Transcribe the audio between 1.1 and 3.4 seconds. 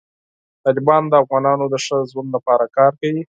افغانانو د ښه ژوند لپاره کار کوي.